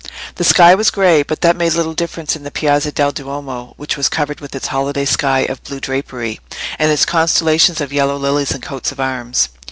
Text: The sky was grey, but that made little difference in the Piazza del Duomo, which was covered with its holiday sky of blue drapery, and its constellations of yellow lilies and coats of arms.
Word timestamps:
The 0.37 0.43
sky 0.43 0.73
was 0.73 0.89
grey, 0.89 1.21
but 1.21 1.41
that 1.41 1.55
made 1.55 1.73
little 1.73 1.93
difference 1.93 2.35
in 2.35 2.41
the 2.41 2.49
Piazza 2.49 2.91
del 2.91 3.11
Duomo, 3.11 3.75
which 3.77 3.97
was 3.97 4.09
covered 4.09 4.39
with 4.41 4.55
its 4.55 4.65
holiday 4.69 5.05
sky 5.05 5.41
of 5.41 5.63
blue 5.63 5.79
drapery, 5.79 6.39
and 6.79 6.91
its 6.91 7.05
constellations 7.05 7.81
of 7.81 7.93
yellow 7.93 8.17
lilies 8.17 8.49
and 8.51 8.63
coats 8.63 8.91
of 8.91 8.99
arms. 8.99 9.49